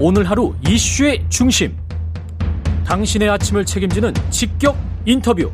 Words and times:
오늘 0.00 0.30
하루 0.30 0.54
이슈의 0.64 1.24
중심. 1.28 1.76
당신의 2.86 3.28
아침을 3.30 3.64
책임지는 3.64 4.14
직격 4.30 4.76
인터뷰. 5.04 5.50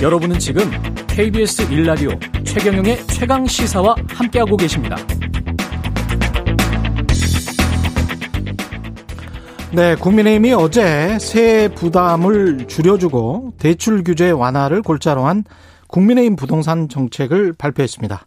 여러분은 0.00 0.38
지금 0.38 0.70
KBS 1.08 1.70
일라디오 1.70 2.10
최경영의 2.42 3.06
최강 3.08 3.46
시사와 3.46 3.94
함께하고 4.08 4.56
계십니다. 4.56 4.96
네, 9.72 9.94
국민의힘이 9.96 10.54
어제 10.54 11.18
세 11.18 11.68
부담을 11.74 12.66
줄여주고 12.66 13.52
대출 13.58 14.02
규제 14.02 14.30
완화를 14.30 14.80
골자로 14.80 15.26
한 15.26 15.44
국민의힘 15.88 16.36
부동산 16.36 16.88
정책을 16.88 17.52
발표했습니다. 17.52 18.26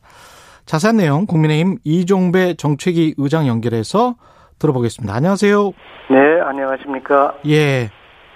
자세한 0.69 0.97
내용 0.97 1.25
국민의힘 1.25 1.77
이종배 1.83 2.53
정책위 2.53 3.15
의장 3.17 3.47
연결해서 3.47 4.13
들어보겠습니다. 4.59 5.11
안녕하세요. 5.15 5.71
네, 6.11 6.41
안녕하십니까. 6.45 7.33
예. 7.47 7.89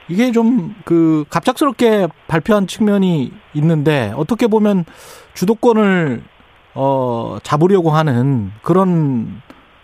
이게 0.10 0.32
좀 0.32 0.74
그 0.84 1.26
갑작스럽게 1.30 2.08
발표한 2.28 2.66
측면이 2.66 3.32
있는데 3.54 4.12
어떻게 4.18 4.48
보면 4.48 4.84
주도권을 5.36 6.24
어 6.74 7.38
잡으려고 7.44 7.92
하는 7.92 8.50
그런 8.64 9.28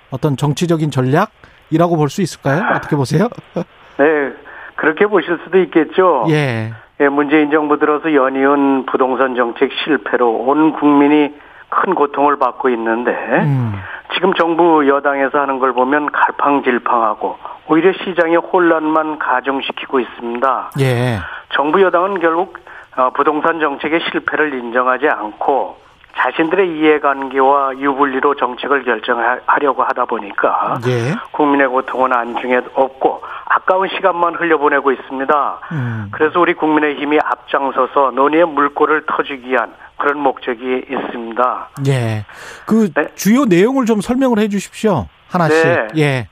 어떤 0.09 0.35
정치적인 0.35 0.89
전략이라고 0.89 1.97
볼 1.97 2.09
수 2.09 2.23
있을까요? 2.23 2.63
어떻게 2.75 2.95
보세요? 2.95 3.29
네, 3.53 4.33
그렇게 4.75 5.05
보실 5.05 5.37
수도 5.43 5.59
있겠죠. 5.59 6.25
예. 6.29 6.73
예, 6.99 7.07
문재인 7.09 7.51
정부 7.51 7.77
들어서 7.77 8.11
연이은 8.11 8.87
부동산 8.87 9.35
정책 9.35 9.69
실패로 9.85 10.31
온 10.47 10.73
국민이 10.73 11.31
큰 11.69 11.95
고통을 11.95 12.37
받고 12.37 12.69
있는데 12.69 13.11
음. 13.11 13.73
지금 14.13 14.33
정부 14.33 14.87
여당에서 14.87 15.39
하는 15.39 15.59
걸 15.59 15.73
보면 15.73 16.11
갈팡질팡하고 16.11 17.37
오히려 17.67 17.93
시장의 17.93 18.37
혼란만 18.37 19.19
가중시키고 19.19 19.99
있습니다. 19.99 20.71
예. 20.79 21.19
정부 21.53 21.81
여당은 21.81 22.19
결국 22.19 22.57
어, 22.97 23.11
부동산 23.11 23.59
정책의 23.59 24.01
실패를 24.11 24.53
인정하지 24.53 25.07
않고 25.07 25.77
자신들의 26.17 26.77
이해관계와 26.77 27.77
유불리로 27.77 28.35
정책을 28.35 28.83
결정하려고 28.83 29.83
하다 29.83 30.05
보니까 30.05 30.79
예. 30.87 31.15
국민의 31.31 31.67
고통은 31.67 32.11
안중에 32.11 32.61
없고 32.73 33.21
아까운 33.45 33.87
시간만 33.87 34.35
흘려보내고 34.35 34.91
있습니다. 34.91 35.59
음. 35.71 36.09
그래서 36.11 36.39
우리 36.39 36.55
국민의힘이 36.55 37.19
앞장서서 37.23 38.11
논의의 38.15 38.45
물꼬를 38.45 39.05
터주기 39.07 39.49
위한 39.49 39.71
그런 39.99 40.17
목적이 40.19 40.85
있습니다. 40.89 41.69
예. 41.87 42.25
그 42.65 42.91
네. 42.93 43.07
주요 43.15 43.45
내용을 43.45 43.85
좀 43.85 44.01
설명을 44.01 44.39
해 44.39 44.47
주십시오. 44.47 45.07
하나씩. 45.29 45.63
네. 45.63 45.87
예. 45.97 46.27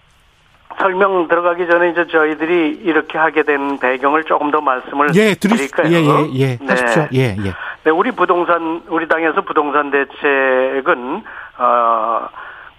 설명 0.80 1.28
들어가기 1.28 1.68
전에 1.68 1.90
이제 1.90 2.06
저희들이 2.08 2.82
이렇게 2.84 3.18
하게 3.18 3.44
된 3.44 3.80
배경을 3.80 4.24
조금 4.26 4.52
더 4.52 4.62
말씀을 4.62 5.10
예, 5.16 5.34
드리 5.34 5.56
드릴까요? 5.56 5.88
예, 5.92 5.96
예, 6.04 6.30
예. 6.36 6.58
네. 6.58 6.66
하십시오. 6.68 7.08
예, 7.14 7.36
예. 7.44 7.54
네, 7.84 7.90
우리 7.92 8.12
부동산 8.12 8.84
우리 8.88 9.08
당에서 9.08 9.42
부동산 9.42 9.90
대책은 9.92 11.24
어 11.60 12.28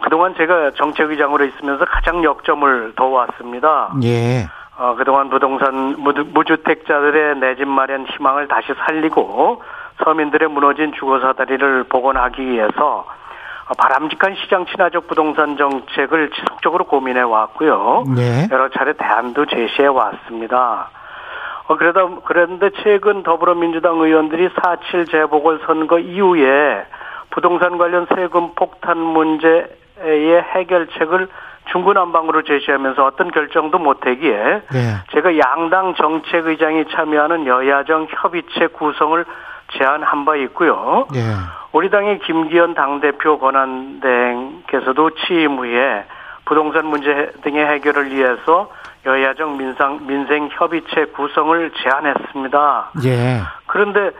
그동안 0.00 0.34
제가 0.36 0.70
정책의장으로 0.76 1.44
있으면서 1.46 1.84
가장 1.86 2.22
역점을 2.22 2.92
둬왔습니다. 2.94 3.94
예. 4.04 4.46
어, 4.76 4.94
그동안 4.96 5.28
부동산 5.28 5.96
무주- 5.98 6.24
무주택자들의 6.32 7.38
내 7.40 7.56
집 7.56 7.66
마련 7.66 8.06
희망을 8.06 8.46
다시 8.46 8.68
살리고 8.86 9.60
서민들의 10.04 10.48
무너진 10.48 10.92
주거 10.92 11.20
사다리를 11.20 11.84
복원하기 11.84 12.46
위해서 12.46 13.06
어, 13.68 13.74
바람직한 13.76 14.34
시장 14.36 14.64
친화적 14.66 15.06
부동산 15.06 15.56
정책을 15.56 16.30
지속적으로 16.30 16.84
고민해 16.84 17.20
왔고요. 17.20 18.04
네. 18.16 18.48
여러 18.50 18.68
차례 18.70 18.94
대안도 18.94 19.46
제시해 19.46 19.88
왔습니다. 19.88 20.90
어, 21.66 21.76
그러다, 21.76 22.08
그런데 22.24 22.70
최근 22.82 23.22
더불어민주당 23.22 24.00
의원들이 24.00 24.48
4.7 24.48 25.10
재보궐 25.10 25.60
선거 25.66 25.98
이후에 25.98 26.86
부동산 27.30 27.76
관련 27.76 28.06
세금 28.14 28.54
폭탄 28.54 28.96
문제의 28.98 30.42
해결책을 30.54 31.28
중구난방으로 31.70 32.42
제시하면서 32.44 33.04
어떤 33.04 33.30
결정도 33.30 33.78
못하기에 33.78 34.62
네. 34.72 34.94
제가 35.12 35.36
양당 35.36 35.94
정책의장이 35.94 36.86
참여하는 36.90 37.46
여야정 37.46 38.06
협의체 38.10 38.68
구성을 38.68 39.22
제안한 39.72 40.24
바 40.24 40.36
있고요. 40.36 41.06
예. 41.14 41.20
우리 41.72 41.90
당의 41.90 42.18
김기현 42.20 42.74
당대표 42.74 43.38
권한대행께서도 43.38 45.10
취임 45.26 45.58
후에 45.58 46.04
부동산 46.44 46.86
문제 46.86 47.30
등의 47.42 47.66
해결을 47.66 48.10
위해서 48.10 48.70
여야정 49.04 49.56
민상, 49.58 50.06
민생 50.06 50.48
협의체 50.50 51.06
구성을 51.14 51.70
제안했습니다. 51.82 52.90
예. 53.04 53.40
그런데 53.66 54.10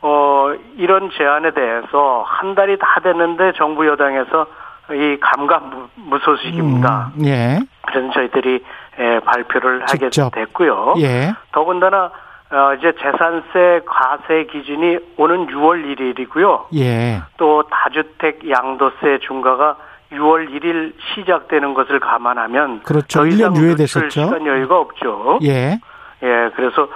어 0.00 0.52
이런 0.76 1.10
제안에 1.16 1.50
대해서 1.52 2.24
한 2.26 2.54
달이 2.54 2.78
다 2.78 3.00
됐는데 3.02 3.52
정부 3.56 3.86
여당에서 3.86 4.46
이 4.92 5.16
감감무소식입니다. 5.20 7.12
음, 7.18 7.26
예. 7.26 7.60
그래서 7.86 8.12
저희들이 8.12 8.64
에, 8.98 9.20
발표를 9.20 9.82
하게 9.82 10.10
직접. 10.10 10.30
됐고요. 10.34 10.94
예. 10.98 11.32
더군다나 11.52 12.10
어, 12.52 12.74
이제 12.74 12.92
재산세 13.00 13.80
과세 13.86 14.44
기준이 14.44 14.98
오는 15.16 15.46
6월 15.46 15.96
1일이고요. 15.96 16.66
예. 16.74 17.22
또 17.38 17.62
다주택 17.62 18.48
양도세 18.48 19.20
중과가 19.26 19.76
6월 20.12 20.50
1일 20.50 20.92
시작되는 21.14 21.72
것을 21.72 21.98
감안하면 21.98 22.82
그렇죠. 22.82 23.20
더 23.20 23.26
이상 23.26 23.52
1년 23.52 23.54
노출 23.54 23.64
유예됐었죠. 23.64 24.08
시간 24.10 24.46
여유가 24.46 24.78
없죠. 24.78 25.38
예. 25.44 25.80
예, 26.22 26.50
그래서 26.54 26.88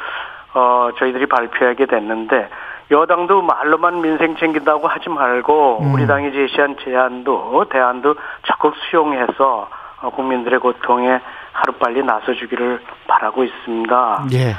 어 0.53 0.91
저희들이 0.99 1.27
발표하게 1.27 1.87
됐는데 1.87 2.51
여당도 2.91 3.41
말로만 3.41 4.03
민생 4.03 4.37
챙긴다고 4.37 4.87
하지 4.87 5.09
말고 5.09 5.81
음. 5.81 5.95
우리 5.95 6.07
당이 6.07 6.33
제시한 6.33 6.77
제안도 6.85 7.65
대안도 7.71 8.15
적극 8.47 8.75
수용해서 8.77 9.69
어, 10.03 10.11
국민들의 10.11 10.61
고통에 10.61 11.21
하루빨리 11.53 12.03
나서주기를 12.03 12.81
바라고 13.09 13.43
있습니다. 13.45 14.27
예. 14.35 14.55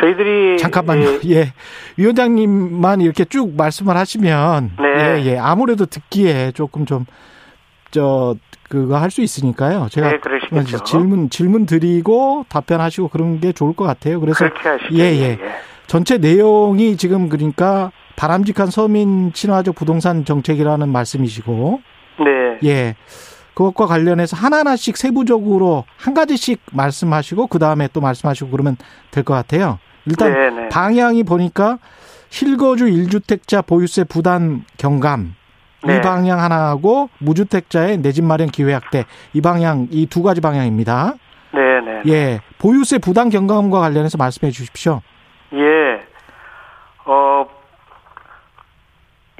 저희들이 0.00 0.58
잠깐만요. 0.58 1.20
예, 1.26 1.30
예. 1.30 1.52
위원장님만 1.96 3.00
이렇게 3.00 3.24
쭉 3.24 3.54
말씀을 3.56 3.96
하시면 3.96 4.72
네. 4.78 5.18
예, 5.20 5.24
예. 5.32 5.38
아무래도 5.38 5.86
듣기에 5.86 6.52
조금 6.52 6.86
좀 6.86 7.06
저 7.90 8.36
그거 8.68 8.96
할 8.96 9.10
수 9.10 9.20
있으니까요. 9.20 9.88
제가 9.90 10.10
네. 10.10 10.64
질문 10.84 11.28
질문 11.28 11.66
드리고 11.66 12.46
답변하시고 12.48 13.08
그런 13.08 13.40
게 13.40 13.52
좋을 13.52 13.74
것 13.74 13.84
같아요. 13.84 14.20
그래서 14.20 14.38
그렇게 14.48 14.68
하시죠. 14.68 14.94
예, 14.94 15.04
예. 15.20 15.38
전체 15.88 16.18
내용이 16.18 16.96
지금 16.96 17.28
그러니까 17.28 17.90
바람직한 18.14 18.68
서민 18.70 19.32
친화적 19.32 19.74
부동산 19.74 20.24
정책이라는 20.24 20.88
말씀이시고 20.88 21.80
네. 22.20 22.68
예. 22.68 22.94
그것과 23.54 23.86
관련해서 23.86 24.36
하나하나씩 24.36 24.96
세부적으로 24.96 25.84
한 25.96 26.14
가지씩 26.14 26.60
말씀하시고 26.72 27.48
그 27.48 27.58
다음에 27.58 27.88
또 27.92 28.00
말씀하시고 28.00 28.50
그러면 28.50 28.76
될 29.10 29.24
것 29.24 29.34
같아요. 29.34 29.80
일단 30.06 30.32
네, 30.32 30.50
네. 30.50 30.68
방향이 30.68 31.22
보니까 31.24 31.78
실거주 32.28 32.86
1주택자 32.86 33.66
보유세 33.66 34.04
부담 34.04 34.64
경감 34.78 35.34
이 35.84 35.86
네. 35.86 36.00
방향 36.00 36.40
하나하고 36.40 37.08
무주택자의 37.18 37.98
내 37.98 38.12
집 38.12 38.24
마련 38.24 38.48
기회 38.48 38.72
확대 38.74 39.04
이 39.32 39.40
방향 39.40 39.86
이 39.90 40.06
두 40.06 40.22
가지 40.22 40.40
방향입니다. 40.40 41.14
네, 41.52 41.80
네. 41.80 42.02
예. 42.06 42.40
보유세 42.58 42.98
부담 42.98 43.28
경감과 43.30 43.80
관련해서 43.80 44.16
말씀해 44.18 44.50
주십시오. 44.52 45.00
예. 45.54 46.00
어, 47.06 47.46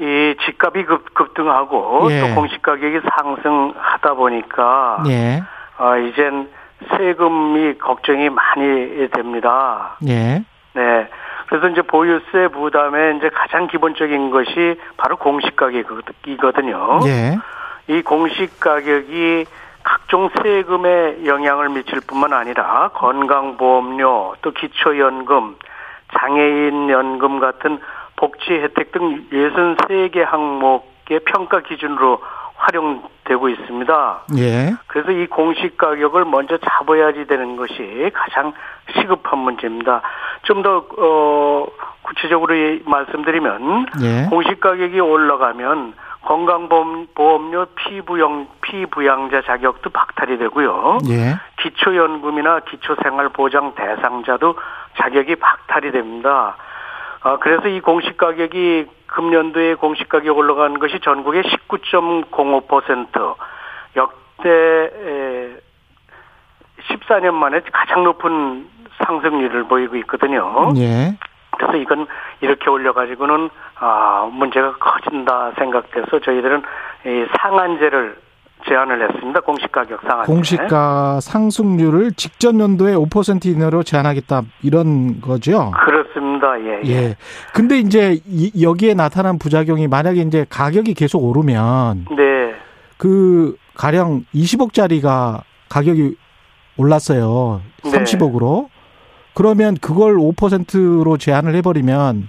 이 0.00 0.34
집값이 0.46 0.84
급, 0.86 1.12
급등하고 1.14 2.08
예. 2.10 2.20
또 2.20 2.34
공시 2.34 2.56
가격이 2.62 3.00
상승하다 3.14 4.14
보니까 4.14 5.02
예. 5.08 5.42
어, 5.78 5.96
이젠 5.98 6.48
세금이 6.96 7.76
걱정이 7.78 8.30
많이 8.30 9.08
됩니다. 9.10 9.98
예. 10.08 10.42
네. 10.74 11.08
그래서 11.46 11.68
이제 11.68 11.82
보유세 11.82 12.48
부담의 12.48 13.16
이제 13.16 13.28
가장 13.30 13.66
기본적인 13.66 14.30
것이 14.30 14.80
바로 14.96 15.16
공시 15.16 15.48
가격이거든요. 15.56 17.00
예. 17.06 17.38
이 17.88 18.02
공시 18.02 18.48
가격이 18.60 19.46
각종 19.82 20.28
세금에 20.42 21.24
영향을 21.24 21.70
미칠 21.70 22.00
뿐만 22.06 22.32
아니라 22.32 22.90
건강보험료, 22.94 24.36
또 24.42 24.50
기초연금, 24.52 25.56
장애인연금 26.18 27.40
같은 27.40 27.80
복지 28.16 28.52
혜택 28.52 28.92
등 28.92 29.26
63개 29.32 30.18
항목의 30.18 31.20
평가 31.24 31.60
기준으로 31.60 32.20
활용되고 32.60 33.48
있습니다. 33.48 34.20
예. 34.38 34.74
그래서 34.86 35.10
이 35.12 35.26
공시 35.26 35.74
가격을 35.76 36.24
먼저 36.26 36.58
잡아야지 36.58 37.26
되는 37.26 37.56
것이 37.56 38.10
가장 38.14 38.52
시급한 38.94 39.38
문제입니다. 39.38 40.02
좀더 40.42 40.84
어, 40.98 41.66
구체적으로 42.02 42.54
이- 42.54 42.82
말씀드리면 42.84 43.86
예. 44.02 44.26
공시 44.28 44.54
가격이 44.60 45.00
올라가면 45.00 45.94
건강보험료 46.22 47.66
피부영, 47.76 48.48
피부양자 48.60 49.42
자격도 49.42 49.90
박탈이 49.90 50.36
되고요. 50.38 50.98
예. 51.08 51.36
기초연금이나 51.60 52.60
기초생활보장 52.60 53.74
대상자도 53.74 54.54
자격이 54.98 55.36
박탈이 55.36 55.92
됩니다. 55.92 56.56
아, 57.22 57.36
그래서 57.38 57.68
이 57.68 57.80
공시 57.80 58.16
가격이 58.16 58.86
금년도에 59.10 59.74
공시 59.74 60.04
가격 60.04 60.38
올라간 60.38 60.78
것이 60.78 61.00
전국의 61.00 61.42
19.05% 61.42 63.34
역대 63.96 65.60
14년 66.88 67.34
만에 67.34 67.60
가장 67.72 68.04
높은 68.04 68.68
상승률을 69.04 69.64
보이고 69.64 69.96
있거든요. 69.96 70.72
예. 70.76 71.16
그래서 71.56 71.76
이건 71.76 72.06
이렇게 72.40 72.70
올려가지고는 72.70 73.50
아 73.76 74.28
문제가 74.32 74.72
커진다 74.78 75.52
생각돼서 75.58 76.20
저희들은 76.20 76.62
이 77.06 77.26
상한제를 77.38 78.16
제안을 78.70 79.08
했습니다. 79.08 79.40
공시가격 79.40 80.00
상한제. 80.02 80.32
공시가 80.32 81.18
상승률을 81.20 82.12
직전 82.12 82.60
연도에 82.60 82.94
5% 82.94 83.46
이내로 83.46 83.82
제한하겠다 83.82 84.42
이런 84.62 85.20
거죠. 85.20 85.72
그렇습니다. 85.84 86.58
예. 86.60 86.80
예. 86.84 86.90
예. 86.90 87.16
근데 87.52 87.78
이제 87.78 88.20
이, 88.26 88.62
여기에 88.62 88.94
나타난 88.94 89.38
부작용이 89.38 89.88
만약에 89.88 90.20
이제 90.20 90.46
가격이 90.48 90.94
계속 90.94 91.24
오르면 91.24 92.06
네. 92.16 92.54
그 92.96 93.56
가령 93.74 94.24
20억짜리가 94.34 95.40
가격이 95.68 96.16
올랐어요. 96.76 97.60
네. 97.84 97.90
30억으로. 97.90 98.68
그러면 99.34 99.76
그걸 99.80 100.16
5%로 100.16 101.16
제한을 101.16 101.54
해버리면 101.56 102.28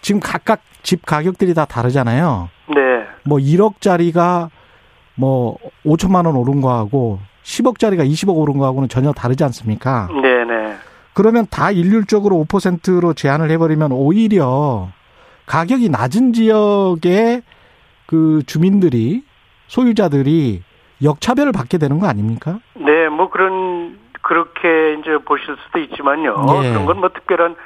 지금 0.00 0.20
각각 0.20 0.60
집 0.82 1.04
가격들이 1.04 1.54
다 1.54 1.64
다르잖아요. 1.64 2.48
네. 2.68 2.80
뭐 3.24 3.38
1억짜리가 3.38 4.48
뭐 5.20 5.56
5천만 5.84 6.24
원 6.26 6.34
오른 6.36 6.60
거하고 6.62 7.18
10억짜리가 7.44 8.08
20억 8.10 8.34
오른 8.36 8.56
거하고는 8.58 8.88
전혀 8.88 9.12
다르지 9.12 9.44
않습니까? 9.44 10.08
네, 10.22 10.44
네. 10.44 10.74
그러면 11.12 11.46
다 11.50 11.70
일률적으로 11.70 12.36
5%로 12.48 13.12
제한을 13.12 13.50
해버리면 13.50 13.92
오히려 13.92 14.88
가격이 15.46 15.90
낮은 15.90 16.32
지역의 16.32 17.42
그 18.06 18.42
주민들이 18.46 19.22
소유자들이 19.66 20.62
역차별을 21.02 21.52
받게 21.52 21.78
되는 21.78 21.98
거 21.98 22.06
아닙니까? 22.06 22.58
네, 22.74 23.08
뭐 23.08 23.28
그런 23.30 23.98
그렇게 24.22 24.94
이제 25.00 25.18
보실 25.24 25.56
수도 25.66 25.78
있지만요. 25.78 26.36
예. 26.64 26.70
그런 26.70 26.86
건 26.86 26.98
뭐 26.98 27.08
특별한 27.10 27.54
특, 27.54 27.58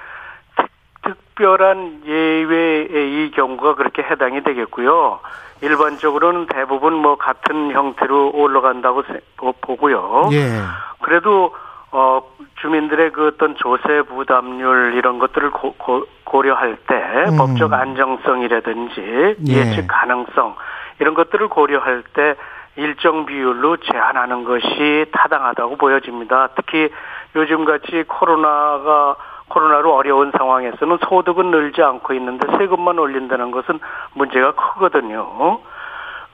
특별한 1.35 2.03
예외의 2.07 3.27
이 3.27 3.31
경우가 3.33 3.75
그렇게 3.75 4.03
해당이 4.03 4.43
되겠고요. 4.43 5.21
일반적으로는 5.61 6.47
대부분 6.47 6.95
뭐 6.95 7.17
같은 7.17 7.73
형태로 7.73 8.33
올라간다고 8.35 9.03
보- 9.37 9.53
보고요. 9.53 10.29
예. 10.33 10.61
그래도 11.03 11.55
어 11.91 12.23
주민들의 12.61 13.13
그 13.13 13.29
어떤 13.29 13.55
조세 13.57 14.03
부담률 14.03 14.95
이런 14.97 15.19
것들을 15.19 15.51
고, 15.51 16.05
려할때 16.43 16.95
음. 17.29 17.37
법적 17.39 17.73
안정성이라든지 17.73 19.37
예. 19.49 19.53
예측 19.55 19.87
가능성 19.87 20.57
이런 20.99 21.15
것들을 21.15 21.47
고려할 21.49 22.03
때 22.13 22.35
일정 22.77 23.25
비율로 23.25 23.77
제한하는 23.77 24.43
것이 24.43 25.07
타당하다고 25.13 25.77
보여집니다. 25.77 26.49
특히 26.57 26.91
요즘 27.37 27.65
같이 27.65 28.03
코로나가 28.09 29.15
코로나로 29.49 29.95
어려운 29.95 30.33
상황에서는 30.37 30.99
소득은 31.09 31.51
늘지 31.51 31.83
않고 31.83 32.15
있는데 32.15 32.47
세금만 32.59 32.99
올린다는 32.99 33.51
것은 33.51 33.79
문제가 34.15 34.53
크거든요. 34.53 35.61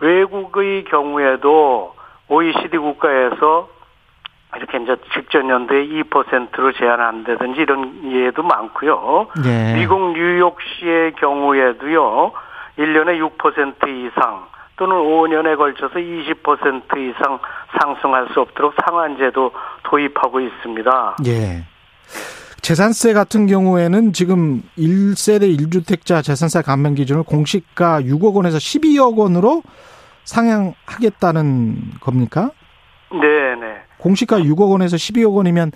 외국의 0.01 0.85
경우에도 0.85 1.95
OECD 2.29 2.79
국가에서 2.79 3.69
이렇게 4.57 4.79
이제 4.79 4.97
직전 5.15 5.49
연도에 5.49 5.87
2%로 5.87 6.73
제한한다든지 6.73 7.61
이런 7.61 8.13
예도 8.13 8.43
많고요. 8.43 9.29
예. 9.45 9.75
미국 9.75 10.13
뉴욕시의 10.13 11.13
경우에도요, 11.15 12.33
1년에 12.79 13.31
6% 13.39 13.89
이상 13.89 14.47
또는 14.77 14.97
5년에 14.97 15.57
걸쳐서 15.57 15.95
20% 15.95 16.97
이상 16.97 17.39
상승할 17.79 18.29
수 18.33 18.41
없도록 18.41 18.75
상한제도 18.85 19.53
도입하고 19.85 20.41
있습니다. 20.41 21.17
예. 21.27 21.65
재산세 22.63 23.13
같은 23.15 23.47
경우에는 23.47 24.13
지금 24.13 24.63
1세대 24.79 25.57
1주택자 25.59 26.23
재산세 26.23 26.63
감면 26.63 26.95
기준을 26.95 27.23
공시가 27.23 28.01
6억 28.03 28.35
원에서 28.35 28.59
12억 28.59 29.17
원으로 29.17 29.63
상향하겠다는 30.25 31.93
겁니까? 32.01 32.51
네 33.13 33.19
네. 33.59 33.77
공시가 33.99 34.39
6억 34.39 34.71
원에서 34.71 34.97
12억 34.97 35.35
원이면 35.35 35.73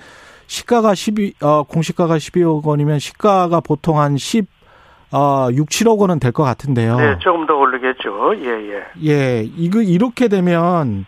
시가가 0.46 0.94
12, 0.94 1.34
어, 1.40 1.62
공시가가 1.64 2.16
12억 2.18 2.64
원이면 2.64 2.98
시가가 2.98 3.60
보통 3.60 3.98
한 3.98 4.16
10, 4.18 4.46
어, 5.10 5.48
6, 5.52 5.68
7억 5.68 5.98
원은 5.98 6.20
될 6.20 6.32
것 6.32 6.42
같은데요. 6.42 6.96
네, 6.98 7.18
조금 7.20 7.46
더 7.46 7.54
오르겠죠. 7.56 8.34
예, 8.44 8.50
예. 8.72 8.82
예, 9.10 9.42
이거 9.56 9.80
이렇게 9.80 10.28
되면 10.28 11.06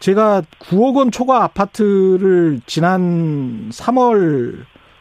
제가 0.00 0.42
9억 0.60 0.96
원 0.96 1.10
초과 1.10 1.42
아파트를 1.44 2.60
지난 2.66 3.70
3월 3.70 4.58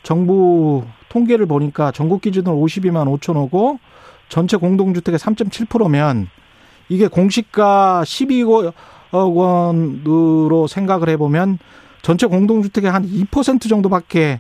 정부 0.08 0.86
통계를 1.10 1.48
보니까 1.48 1.92
전국 1.92 2.22
기준으로 2.22 2.56
52만 2.56 3.14
5천 3.20 3.36
호고 3.36 3.78
전체 4.30 4.56
공동주택의 4.56 5.20
3.7%면 5.20 6.30
이게 6.88 7.10
공시가 7.10 8.04
12억 8.06 8.72
원으로 9.12 10.68
생각을 10.68 11.10
해보면 11.10 11.60
전체 12.04 12.26
공동주택의 12.26 12.90
한 12.90 13.04
2% 13.04 13.68
정도밖에 13.68 14.40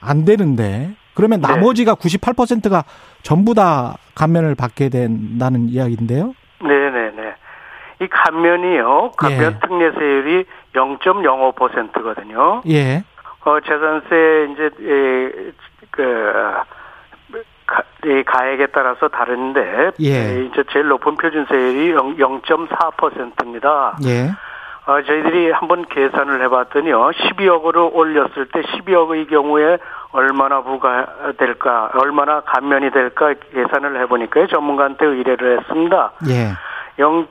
안 0.00 0.24
되는데 0.24 0.94
그러면 1.12 1.42
네. 1.42 1.48
나머지가 1.48 1.96
98%가 1.96 2.84
전부 3.22 3.52
다 3.52 3.98
감면을 4.14 4.54
받게 4.54 4.88
된다는 4.88 5.68
이야기인데요. 5.68 6.34
네네네. 6.62 7.34
이 8.00 8.08
감면이요, 8.08 9.12
감면 9.18 9.52
예. 9.52 9.68
특례세율이 9.68 10.46
0.05%거든요. 10.72 12.62
예. 12.68 13.04
어, 13.44 13.60
재산세 13.60 14.48
이제 14.52 14.70
에, 14.80 15.52
그 15.90 16.32
가, 17.66 17.82
이 18.04 18.22
가액에 18.24 18.66
따라서 18.66 19.08
다른데 19.08 19.92
예. 20.00 20.10
에, 20.10 20.44
이제 20.44 20.64
제일 20.72 20.88
높은 20.88 21.16
표준세율이 21.16 21.90
0, 21.92 22.16
0.4%입니다. 22.16 23.96
예. 24.04 24.30
어, 24.86 25.02
저희들이 25.02 25.50
한번 25.50 25.86
계산을 25.86 26.42
해봤더니요, 26.42 27.10
12억으로 27.12 27.94
올렸을 27.94 28.48
때 28.52 28.60
12억의 28.60 29.30
경우에 29.30 29.78
얼마나 30.12 30.60
부과될까, 30.60 31.92
얼마나 31.94 32.40
감면이 32.40 32.90
될까 32.90 33.32
계산을 33.52 34.00
해보니까요, 34.02 34.46
전문가한테 34.48 35.06
의뢰를 35.06 35.58
했습니다. 35.60 36.12
예. 36.28 36.52
영, 36.98 37.26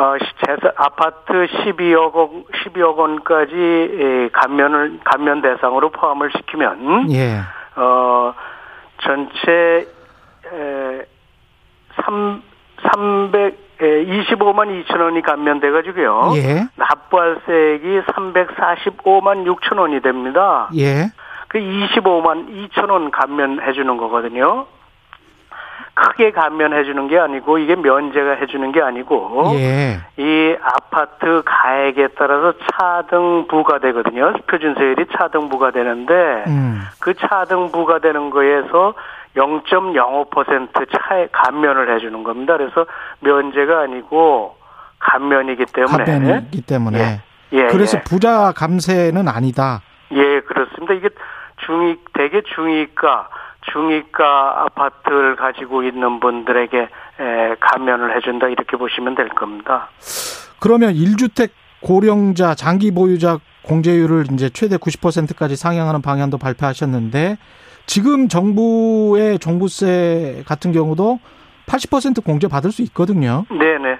어, 0.00 0.16
시- 0.18 0.32
재산, 0.46 0.72
아파트 0.76 1.32
12억 1.46 2.14
원, 2.14 2.44
12억 2.64 2.96
원까지 2.96 3.54
에, 3.54 4.28
감면을, 4.32 5.00
감면 5.04 5.42
대상으로 5.42 5.90
포함을 5.90 6.30
시키면, 6.34 7.12
예. 7.12 7.40
어, 7.76 8.32
전체, 9.02 9.86
에, 10.52 11.06
3, 12.02 12.42
300, 12.82 13.58
에, 13.82 14.04
25만 14.06 14.84
2천 14.86 15.00
원이 15.00 15.20
감면돼 15.22 15.70
가지고요. 15.70 16.32
예. 16.36 16.66
납부할세액이 16.76 18.00
345만 18.06 19.44
6천 19.44 19.78
원이 19.78 20.00
됩니다. 20.00 20.70
예. 20.78 21.10
그 21.48 21.58
25만 21.58 22.48
2천 22.70 22.90
원 22.90 23.10
감면해 23.10 23.72
주는 23.72 23.96
거거든요. 23.98 24.66
크게 25.94 26.30
감면해 26.32 26.84
주는 26.84 27.08
게 27.08 27.18
아니고 27.18 27.58
이게 27.58 27.76
면제가 27.76 28.32
해 28.32 28.46
주는 28.46 28.72
게 28.72 28.80
아니고 28.80 29.52
예. 29.54 30.00
이 30.16 30.56
아파트 30.62 31.42
가액에 31.44 32.08
따라서 32.18 32.54
차등 32.72 33.46
부과되거든요. 33.48 34.34
표준세율이 34.46 35.06
차등 35.16 35.48
부과되는데 35.48 36.44
음. 36.46 36.80
그 37.00 37.14
차등 37.14 37.70
부과되는 37.72 38.30
거에서 38.30 38.94
0.05% 39.36 40.86
차에 40.90 41.28
감면을 41.32 41.94
해 41.94 42.00
주는 42.00 42.22
겁니다. 42.24 42.56
그래서 42.56 42.86
면제가 43.20 43.80
아니고 43.80 44.56
감면이기 44.98 45.66
때문에 45.66 46.04
감면이기 46.04 46.62
때문에. 46.62 46.98
예, 46.98 47.20
예, 47.52 47.66
그래서 47.68 47.98
예. 47.98 48.02
부자 48.02 48.52
감세는 48.52 49.28
아니다. 49.28 49.80
예, 50.12 50.40
그렇습니다. 50.40 50.94
이게 50.94 51.08
중위, 51.64 51.96
대개 52.14 52.42
중위가, 52.54 53.28
중위가 53.72 54.64
아파트를 54.64 55.36
가지고 55.36 55.82
있는 55.82 56.20
분들에게 56.20 56.78
에, 56.78 57.54
감면을 57.60 58.16
해준다, 58.16 58.48
이렇게 58.48 58.76
보시면 58.76 59.14
될 59.14 59.28
겁니다. 59.28 59.88
그러면 60.58 60.94
1주택 60.94 61.50
고령자 61.80 62.54
장기 62.54 62.90
보유자 62.90 63.38
공제율을 63.62 64.26
이제 64.32 64.50
최대 64.50 64.76
90%까지 64.76 65.56
상향하는 65.56 66.02
방향도 66.02 66.38
발표하셨는데 66.38 67.38
지금 67.86 68.28
정부의 68.28 69.38
종부세 69.38 70.42
같은 70.46 70.72
경우도 70.72 71.18
80% 71.66 72.24
공제 72.24 72.48
받을 72.48 72.72
수 72.72 72.82
있거든요. 72.82 73.44
네네. 73.50 73.98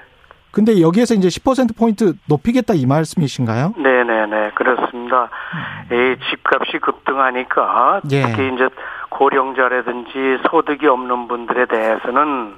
근데 0.52 0.80
여기에서 0.80 1.14
이제 1.14 1.28
10% 1.28 1.76
포인트 1.76 2.14
높이겠다 2.28 2.74
이 2.74 2.86
말씀이신가요? 2.86 3.74
네네네 3.76 4.52
그렇습니다. 4.54 5.30
이 5.92 6.16
집값이 6.30 6.78
급등하니까 6.78 8.00
예. 8.10 8.22
특히 8.22 8.52
이제 8.54 8.68
고령자라든지 9.10 10.38
소득이 10.50 10.86
없는 10.86 11.28
분들에 11.28 11.66
대해서는 11.66 12.54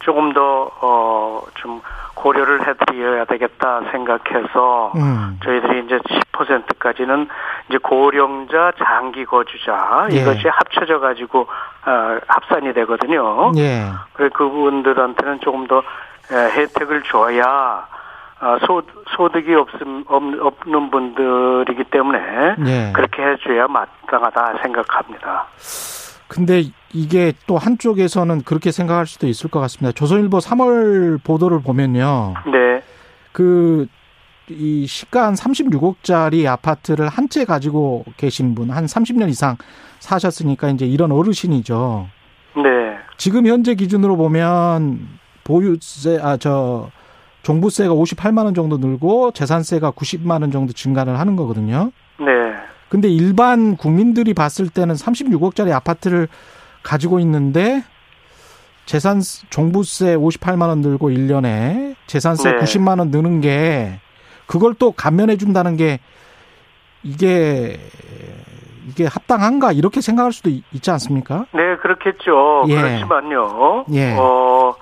조금 0.00 0.32
더 0.32 0.70
어 0.82 1.20
좀 1.54 1.80
고려를 2.14 2.66
해드려야 2.66 3.24
되겠다 3.24 3.80
생각해서 3.90 4.92
음. 4.96 5.38
저희들이 5.42 5.84
이제 5.86 5.98
10%까지는 5.98 7.28
이제 7.68 7.78
고령자 7.78 8.72
장기 8.78 9.24
거주자 9.24 10.08
예. 10.12 10.16
이것이 10.16 10.48
합쳐져 10.48 11.00
가지고 11.00 11.46
어, 11.86 12.18
합산이 12.26 12.72
되거든요. 12.74 13.52
예. 13.56 13.86
그래 14.12 14.28
그분들한테는 14.34 15.40
조금 15.40 15.66
더 15.66 15.82
에, 16.32 16.50
혜택을 16.50 17.02
줘야 17.04 17.86
어, 18.42 18.56
소, 18.66 18.82
소득이 19.16 19.54
없음, 19.54 20.04
없, 20.08 20.22
없는 20.40 20.90
분들이기 20.90 21.84
때문에 21.84 22.56
예. 22.66 22.92
그렇게 22.94 23.22
해줘야 23.22 23.66
마땅하다 23.68 24.58
생각합니다. 24.62 25.46
근데 26.30 26.62
이게 26.94 27.32
또 27.48 27.58
한쪽에서는 27.58 28.42
그렇게 28.42 28.70
생각할 28.70 29.04
수도 29.08 29.26
있을 29.26 29.50
것 29.50 29.58
같습니다. 29.60 29.90
조선일보 29.92 30.38
3월 30.38 31.20
보도를 31.24 31.60
보면요. 31.60 32.34
네, 32.46 32.82
그, 33.32 33.88
이 34.48 34.86
시가 34.86 35.26
한 35.26 35.34
36억짜리 35.34 36.46
아파트를 36.46 37.08
한 37.08 37.28
채 37.28 37.44
가지고 37.44 38.04
계신 38.16 38.54
분, 38.54 38.70
한 38.70 38.86
30년 38.86 39.28
이상 39.28 39.56
사셨으니까 39.98 40.70
이제 40.70 40.86
이런 40.86 41.10
어르신이죠. 41.10 42.06
네, 42.56 42.62
지금 43.16 43.46
현재 43.48 43.74
기준으로 43.74 44.16
보면 44.16 45.08
보유세, 45.42 46.20
아, 46.22 46.36
저, 46.36 46.90
종부세가 47.42 47.92
58만 47.92 48.44
원 48.44 48.54
정도 48.54 48.76
늘고 48.78 49.32
재산세가 49.32 49.92
90만 49.92 50.42
원 50.42 50.52
정도 50.52 50.72
증가를 50.72 51.18
하는 51.18 51.34
거거든요. 51.34 51.90
네, 52.90 52.96
근데 53.00 53.08
일반 53.08 53.76
국민들이 53.76 54.34
봤을 54.34 54.68
때는 54.68 54.96
36억짜리 54.96 55.72
아파트를 55.72 56.26
가지고 56.82 57.20
있는데 57.20 57.84
재산 58.84 59.20
종부세 59.50 60.16
58만 60.16 60.62
원 60.68 60.80
늘고 60.80 61.10
1년에 61.10 61.94
재산세 62.06 62.52
네. 62.52 62.58
90만 62.58 62.98
원 62.98 63.10
느는 63.10 63.40
게 63.40 64.00
그걸 64.46 64.74
또 64.74 64.90
감면해 64.90 65.36
준다는 65.36 65.76
게 65.76 66.00
이게 67.04 67.78
이게 68.88 69.06
합당한가 69.06 69.70
이렇게 69.72 70.00
생각할 70.00 70.32
수도 70.32 70.50
있- 70.50 70.64
있지 70.72 70.90
않습니까? 70.90 71.46
네, 71.52 71.76
그렇겠죠. 71.76 72.64
예. 72.68 72.74
그렇지만요. 72.74 73.84
예. 73.92 74.16
어, 74.18 74.74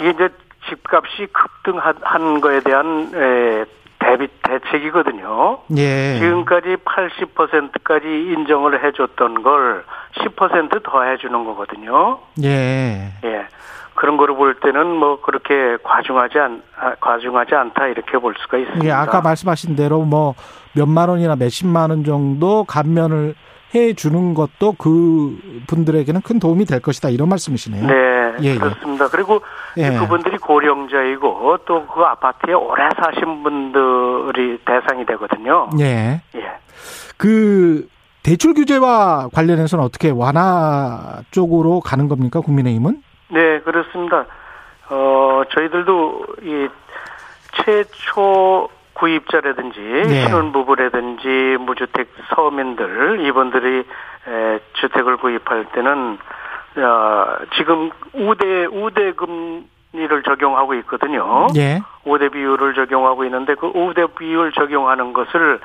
이게 0.00 0.10
이제 0.10 0.28
집값이 0.68 1.26
급등한 1.32 2.40
거에 2.40 2.60
대한 2.60 3.10
에, 3.12 3.64
대비 3.98 4.28
대책이거든요. 4.42 5.58
예. 5.76 6.18
지금까지 6.18 6.76
80%까지 6.84 8.06
인정을 8.06 8.84
해줬던 8.84 9.42
걸 9.42 9.84
10%더 10.14 11.02
해주는 11.02 11.44
거거든요. 11.44 12.18
예. 12.42 13.12
예. 13.24 13.46
그런 13.94 14.16
거를 14.16 14.36
볼 14.36 14.54
때는 14.54 14.86
뭐 14.86 15.20
그렇게 15.20 15.76
과중하지 15.82 16.38
않, 16.38 16.62
아, 16.78 16.94
과중하지 17.00 17.54
않다 17.56 17.88
이렇게 17.88 18.16
볼 18.18 18.34
수가 18.38 18.58
있습니다. 18.58 18.86
예, 18.86 18.92
아까 18.92 19.20
말씀하신 19.20 19.74
대로 19.74 20.02
뭐 20.02 20.34
몇만 20.72 21.08
원이나 21.08 21.34
몇십만 21.34 21.90
원 21.90 22.04
정도 22.04 22.62
감면을 22.62 23.34
해 23.74 23.92
주는 23.92 24.34
것도 24.34 24.72
그 24.78 25.38
분들에게는 25.66 26.22
큰 26.22 26.38
도움이 26.38 26.64
될 26.64 26.80
것이다 26.80 27.10
이런 27.10 27.28
말씀이시네요. 27.28 27.86
네, 27.86 27.94
예, 28.42 28.54
예. 28.54 28.58
그렇습니다. 28.58 29.08
그리고 29.08 29.40
예. 29.76 29.90
그분들이 29.98 30.38
고령자이고 30.38 31.58
또 31.66 31.86
그 31.86 32.00
아파트에 32.02 32.54
오래 32.54 32.88
사신 33.02 33.42
분들이 33.42 34.58
대상이 34.64 35.04
되거든요. 35.06 35.68
예. 35.80 36.22
예. 36.34 36.58
그 37.16 37.88
대출 38.22 38.54
규제와 38.54 39.28
관련해서는 39.32 39.84
어떻게 39.84 40.10
완화 40.10 41.22
쪽으로 41.30 41.80
가는 41.80 42.08
겁니까? 42.08 42.40
국민의힘은? 42.40 43.02
네, 43.30 43.60
그렇습니다. 43.60 44.26
어, 44.90 45.42
저희들도 45.54 46.24
이 46.42 46.68
최초 47.64 48.68
구입자라든지 48.98 49.80
네. 49.80 50.24
신혼부부라든지 50.24 51.56
무주택 51.60 52.08
서민들 52.34 53.24
이분들이 53.24 53.78
에, 53.80 54.58
주택을 54.74 55.16
구입할 55.16 55.66
때는 55.72 56.18
어, 56.76 57.36
지금 57.56 57.90
우대 58.12 58.66
우대 58.66 59.12
금리를 59.12 60.22
적용하고 60.24 60.74
있거든요. 60.74 61.46
예. 61.56 61.80
우대 62.04 62.28
비율을 62.28 62.74
적용하고 62.74 63.24
있는데 63.24 63.54
그 63.54 63.66
우대 63.68 64.06
비율 64.18 64.52
적용하는 64.52 65.12
것을 65.12 65.60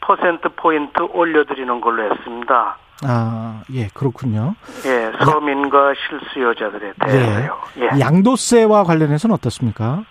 10% 0.00 0.56
포인트 0.56 1.02
올려드리는 1.02 1.80
걸로 1.80 2.10
했습니다. 2.10 2.78
아, 3.06 3.62
예, 3.72 3.86
그렇군요. 3.94 4.54
예, 4.84 5.12
서민과 5.24 5.94
실수요자들에 6.08 6.94
대해서요. 7.04 7.58
예. 7.78 8.00
양도세와 8.00 8.82
관련해서는 8.82 9.34
어떻습니까? 9.34 10.02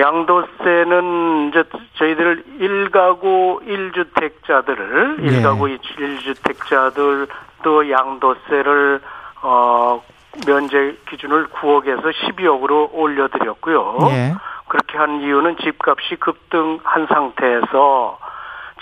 양도세는 0.00 1.48
이제 1.50 1.64
저희들 1.98 2.44
일가구 2.58 3.60
일주택자들을 3.64 5.18
예. 5.20 5.26
일가구 5.26 5.68
일주택자들 5.68 7.26
또 7.62 7.90
양도세를 7.90 9.00
어 9.42 10.02
면제 10.46 10.96
기준을 11.08 11.48
9억에서 11.48 12.12
12억으로 12.12 12.88
올려드렸고요. 12.92 13.98
예. 14.10 14.34
그렇게 14.68 14.96
한 14.98 15.20
이유는 15.20 15.56
집값이 15.58 16.16
급등한 16.16 17.06
상태에서 17.08 18.18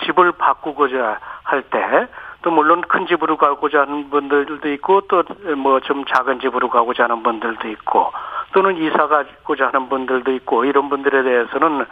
집을 0.05 0.31
바꾸고자 0.33 1.19
할 1.43 1.61
때 1.63 2.07
또 2.41 2.51
물론 2.51 2.79
큰 2.87 3.05
집으로 3.05 3.35
가고자 3.35 3.81
하는 3.81 4.09
분들도 4.09 4.69
있고 4.75 5.01
또 5.09 5.23
뭐 5.57 5.81
좀 5.81 6.05
작은 6.05 6.39
집으로 6.39 6.69
가고자 6.69 7.03
하는 7.03 7.21
분들도 7.21 7.67
있고 7.67 8.13
또는 8.53 8.77
이사 8.77 9.07
가고자 9.07 9.67
하는 9.67 9.89
분들도 9.89 10.31
있고 10.33 10.65
이런 10.65 10.89
분들에 10.89 11.23
대해서는 11.23 11.85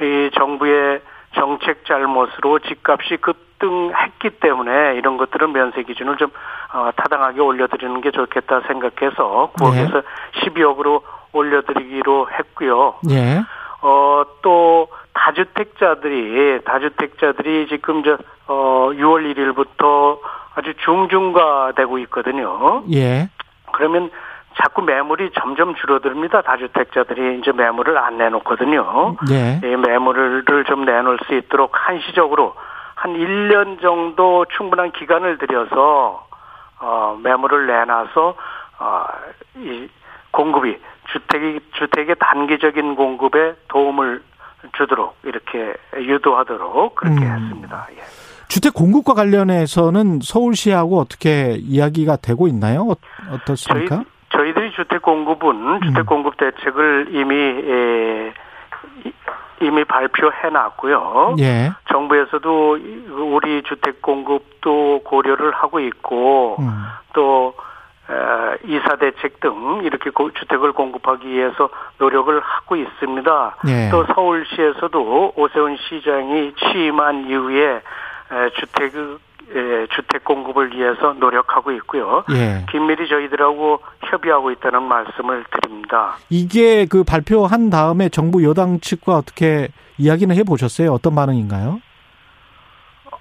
이 0.00 0.30
정부의 0.34 1.00
정책 1.34 1.84
잘못으로 1.84 2.60
집값이 2.60 3.16
급등했기 3.18 4.30
때문에 4.40 4.94
이런 4.96 5.16
것들은 5.16 5.52
면세 5.52 5.82
기준을 5.82 6.16
좀 6.16 6.30
어, 6.72 6.90
타당하게 6.96 7.40
올려드리는 7.40 8.00
게 8.00 8.10
좋겠다 8.10 8.60
생각해서 8.66 9.52
9억에서 9.58 10.04
12억으로 10.42 11.02
올려드리기로 11.32 12.28
했고요. 12.30 12.94
예. 13.10 13.42
어, 13.82 14.24
또, 14.42 14.88
다주택자들이, 15.12 16.64
다주택자들이 16.64 17.66
지금 17.68 18.02
저, 18.02 18.16
어, 18.46 18.90
6월 18.92 19.34
1일부터 19.34 20.18
아주 20.54 20.72
중중화되고 20.84 21.98
있거든요. 21.98 22.82
예. 22.92 23.28
그러면 23.72 24.10
자꾸 24.62 24.82
매물이 24.82 25.30
점점 25.40 25.74
줄어듭니다. 25.74 26.42
다주택자들이 26.42 27.40
이제 27.40 27.52
매물을 27.52 27.96
안 27.98 28.18
내놓거든요. 28.18 29.16
예. 29.30 29.60
이 29.62 29.76
매물을 29.76 30.44
좀 30.66 30.84
내놓을 30.84 31.18
수 31.26 31.34
있도록 31.34 31.72
한시적으로 31.74 32.54
한 32.94 33.14
1년 33.14 33.80
정도 33.82 34.44
충분한 34.56 34.92
기간을 34.92 35.38
들여서, 35.38 36.26
어, 36.80 37.18
매물을 37.22 37.66
내놔서, 37.66 38.34
어, 38.78 39.04
이 39.56 39.88
공급이, 40.30 40.78
주택이, 41.12 41.60
주택의 41.78 42.16
단기적인 42.18 42.94
공급에 42.94 43.54
도움을 43.68 44.22
주도록, 44.76 45.16
이렇게 45.24 45.74
유도하도록 45.96 46.94
그렇게 46.94 47.24
음. 47.24 47.30
했습니다. 47.30 47.86
예. 47.96 48.02
주택 48.48 48.72
공급과 48.74 49.14
관련해서는 49.14 50.20
서울시하고 50.22 51.00
어떻게 51.00 51.56
이야기가 51.60 52.16
되고 52.16 52.46
있나요? 52.46 52.82
어- 52.82 52.96
어떻습니까? 53.34 53.96
저희, 53.96 54.04
저희들이 54.36 54.72
주택 54.72 55.02
공급은 55.02 55.80
주택 55.82 56.06
공급 56.06 56.36
대책을 56.36 57.08
이미 57.10 57.34
에, 57.34 58.32
이- 59.04 59.12
이미 59.60 59.84
발표해 59.84 60.50
놨고요. 60.50 61.36
예. 61.38 61.70
정부에서도 61.90 62.76
이- 62.78 63.06
우리 63.10 63.62
주택 63.62 64.02
공급도 64.02 65.02
고려를 65.04 65.52
하고 65.52 65.80
있고 65.80 66.56
음. 66.58 66.84
또 67.12 67.54
에, 68.10 68.56
이사 68.66 68.96
대책 68.96 69.40
등 69.40 69.80
이렇게 69.84 70.10
고- 70.10 70.30
주택을 70.32 70.72
공급하기 70.72 71.26
위해서 71.28 71.70
노력을 71.98 72.38
하고 72.40 72.76
있습니다. 72.76 73.56
예. 73.68 73.88
또 73.90 74.04
서울시에서도 74.14 75.32
오세훈 75.36 75.76
시장이 75.88 76.52
취임한 76.56 77.28
이후에 77.28 77.80
에, 78.32 78.50
주택 78.58 78.92
에, 79.50 79.86
주택 79.94 80.24
공급을 80.24 80.72
위해서 80.74 81.12
노력하고 81.14 81.70
있고요. 81.72 82.24
예. 82.30 82.64
긴밀히 82.70 83.08
저희들하고 83.08 83.80
협의하고 84.04 84.50
있다는 84.52 84.82
말씀을 84.82 85.44
드립니다. 85.50 86.16
이게 86.30 86.86
그 86.86 87.04
발표한 87.04 87.70
다음에 87.70 88.08
정부 88.08 88.44
여당 88.44 88.80
측과 88.80 89.16
어떻게 89.16 89.68
이야기는 89.98 90.34
해 90.34 90.42
보셨어요? 90.42 90.92
어떤 90.92 91.14
반응인가요? 91.14 91.80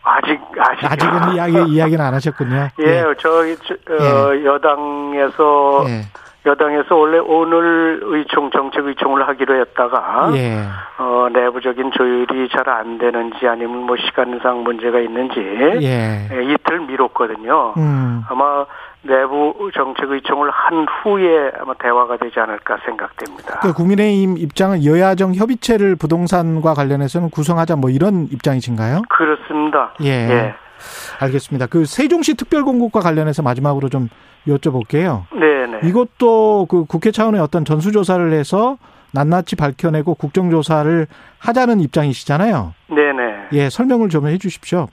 아직 0.05 0.39
아직 0.59 0.85
아직은 0.91 1.35
이야기 1.35 1.71
이야기는 1.71 2.03
안 2.03 2.13
하셨군요. 2.13 2.69
예, 2.79 3.03
저희 3.19 3.55
저, 3.63 3.73
어, 3.93 4.43
여당에서 4.43 5.85
예. 5.87 6.01
여당에서 6.45 6.95
원래 6.95 7.19
오늘 7.19 8.01
의총 8.03 8.51
정책 8.51 8.85
의총을 8.85 9.27
하기로 9.27 9.59
했다가 9.61 10.31
예. 10.35 10.63
어, 10.97 11.27
내부적인 11.31 11.91
조율이 11.91 12.49
잘 12.49 12.63
안 12.73 12.97
되는지 12.97 13.47
아니면 13.47 13.83
뭐 13.83 13.95
시간상 13.97 14.63
문제가 14.63 14.99
있는지 14.99 15.39
예. 15.39 16.29
예, 16.31 16.43
이틀 16.43 16.79
미뤘거든요. 16.81 17.73
음. 17.77 18.23
아마 18.29 18.65
내부 19.03 19.69
정책 19.73 20.09
의총을 20.11 20.49
한 20.49 20.85
후에 21.03 21.51
아마 21.59 21.73
대화가 21.73 22.17
되지 22.17 22.39
않을까 22.39 22.77
생각됩니다. 22.85 23.59
그 23.59 23.73
국민의힘 23.73 24.37
입장은 24.37 24.85
여야정 24.85 25.35
협의체를 25.35 25.95
부동산과 25.97 26.73
관련해서는 26.73 27.29
구성하자 27.29 27.75
뭐 27.75 27.89
이런 27.89 28.27
입장이신가요? 28.31 29.01
그렇습니다. 29.09 29.93
예. 30.03 30.09
예. 30.09 30.53
알겠습니다. 31.19 31.67
그 31.67 31.85
세종시 31.85 32.35
특별공급과 32.35 33.01
관련해서 33.01 33.43
마지막으로 33.43 33.89
좀 33.89 34.09
여쭤볼게요. 34.47 35.23
네네. 35.31 35.52
이것도 35.83 36.67
그 36.69 36.85
국회 36.85 37.11
차원의 37.11 37.41
어떤 37.41 37.65
전수조사를 37.65 38.31
해서 38.33 38.77
낱낱이 39.13 39.55
밝혀내고 39.55 40.15
국정조사를 40.15 41.07
하자는 41.39 41.79
입장이시잖아요. 41.81 42.73
네네. 42.87 43.49
예, 43.53 43.69
설명을 43.69 44.09
좀 44.09 44.27
해주십시오. 44.27 44.87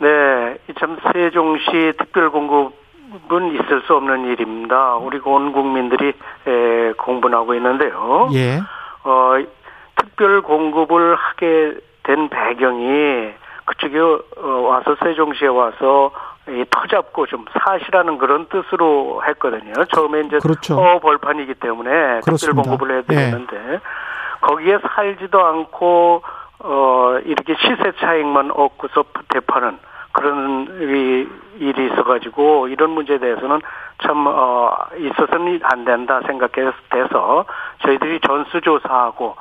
네, 0.00 0.58
참 0.78 0.96
세종시 1.12 1.92
특별공급은 1.98 3.54
있을 3.54 3.82
수 3.86 3.94
없는 3.94 4.26
일입니다. 4.26 4.96
우리 4.96 5.20
온 5.24 5.52
국민들이 5.52 6.12
에, 6.46 6.92
공분하고 6.98 7.54
있는데요. 7.54 8.28
예, 8.32 8.60
어, 9.04 9.34
특별공급을 9.96 11.16
하게 11.16 11.74
된 12.04 12.28
배경이 12.28 13.32
그쪽에 13.66 13.98
어, 13.98 14.48
와서 14.68 14.96
세종시에 15.02 15.48
와서 15.48 16.10
이 16.48 16.64
터잡고 16.70 17.26
좀 17.26 17.44
사시라는 17.62 18.18
그런 18.18 18.46
뜻으로 18.48 19.22
했거든요. 19.26 19.72
처음에 19.94 20.20
이제 20.22 20.38
그렇죠. 20.38 20.78
어 20.78 20.98
벌판이기 21.00 21.54
때문에 21.54 22.20
그렇습니다. 22.24 22.36
특별 22.36 22.54
공급을 22.78 22.90
해야 22.92 22.98
예. 23.10 23.30
되는데 23.30 23.80
거기에 24.40 24.78
살지도 24.94 25.44
않고 25.44 26.22
어 26.60 27.18
이렇게 27.24 27.54
시세 27.56 27.92
차익만 28.00 28.50
얻고서 28.52 29.04
대파는 29.28 29.78
그런 30.12 30.66
이- 30.80 31.28
일이 31.60 31.86
있어가지고 31.92 32.68
이런 32.68 32.90
문제에 32.90 33.18
대해서는 33.18 33.60
참 34.02 34.26
어, 34.26 34.74
있어서는 34.96 35.60
안 35.64 35.84
된다 35.84 36.20
생각해서 36.26 37.44
저희들이 37.84 38.20
전수조사하고 38.20 39.36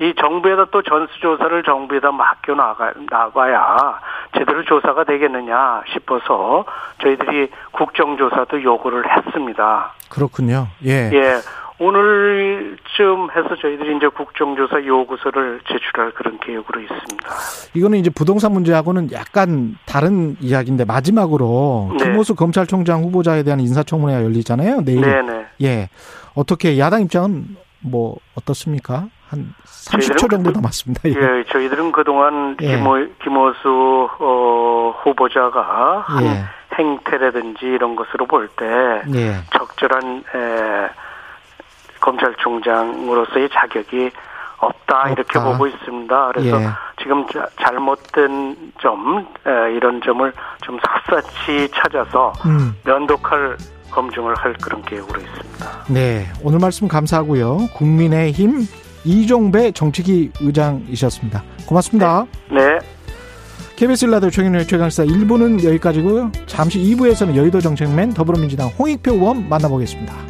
이 0.00 0.14
정부에다 0.18 0.66
또 0.70 0.82
전수조사를 0.82 1.62
정부에다 1.62 2.10
맡겨 2.10 2.54
나가 2.54 2.92
나가야 3.10 4.00
제대로 4.36 4.64
조사가 4.64 5.04
되겠느냐 5.04 5.82
싶어서 5.92 6.64
저희들이 7.02 7.50
국정조사도 7.72 8.62
요구를 8.62 9.04
했습니다. 9.14 9.92
그렇군요. 10.08 10.68
예. 10.86 11.10
예. 11.12 11.40
오늘쯤 11.78 13.30
해서 13.34 13.56
저희들이 13.60 13.96
이제 13.96 14.08
국정조사 14.08 14.84
요구서를 14.84 15.60
제출할 15.68 16.12
그런 16.12 16.38
계획으로 16.40 16.80
있습니다. 16.80 17.28
이거는 17.74 17.98
이제 17.98 18.10
부동산 18.10 18.52
문제하고는 18.52 19.12
약간 19.12 19.76
다른 19.86 20.36
이야기인데 20.40 20.84
마지막으로 20.86 21.92
네. 21.98 22.04
김호수 22.04 22.34
검찰총장 22.36 23.02
후보자에 23.02 23.42
대한 23.42 23.60
인사청문회가 23.60 24.24
열리잖아요. 24.24 24.82
내일. 24.82 25.00
네네. 25.02 25.46
예. 25.62 25.88
어떻게 26.34 26.78
야당 26.78 27.02
입장은 27.02 27.56
뭐 27.80 28.16
어떻습니까? 28.34 29.08
한 29.30 29.54
30초 29.80 30.00
저희들은 30.18 30.28
정도 30.28 30.52
그- 30.52 30.58
남았습니다. 30.58 31.00
예. 31.08 31.10
예, 31.14 31.44
저희들은 31.50 31.92
그동안 31.92 32.56
예. 32.60 32.76
김호, 32.76 33.06
김호수 33.22 34.08
어, 34.18 34.94
후보자가 35.02 36.04
한 36.06 36.24
예. 36.24 36.44
행태라든지 36.78 37.66
이런 37.66 37.96
것으로 37.96 38.26
볼때 38.26 38.64
예. 39.14 39.36
적절한 39.56 40.24
에, 40.34 40.88
검찰총장으로서의 42.00 43.48
자격이 43.52 44.10
없다, 44.58 45.08
이렇게 45.10 45.38
없다. 45.38 45.52
보고 45.52 45.66
있습니다. 45.66 46.32
그래서 46.32 46.60
예. 46.62 46.68
지금 47.02 47.26
자- 47.28 47.46
잘못된 47.62 48.72
점 48.80 49.26
에, 49.46 49.72
이런 49.74 50.00
점을 50.02 50.30
좀 50.62 50.78
샅샅이 51.08 51.68
찾아서 51.74 52.32
음. 52.44 52.74
면독할 52.84 53.56
검증을 53.90 54.34
할 54.36 54.52
그런 54.62 54.82
계획으로 54.82 55.20
있습니다. 55.20 55.66
네. 55.88 56.26
오늘 56.44 56.58
말씀 56.60 56.86
감사하고요. 56.88 57.68
국민의힘 57.74 58.60
이종배 59.04 59.72
정치기 59.72 60.30
의장이셨습니다. 60.40 61.42
고맙습니다. 61.66 62.26
네. 62.50 62.78
KBS 63.76 64.04
일라디오 64.04 64.28
최경련의 64.30 64.66
최강시사 64.66 65.04
1부는 65.04 65.64
여기까지고요. 65.64 66.32
잠시 66.46 66.78
2부에서는 66.78 67.34
여의도 67.34 67.60
정책맨 67.60 68.12
더불어민주당 68.12 68.68
홍익표 68.68 69.12
의원 69.12 69.48
만나보겠습니다. 69.48 70.29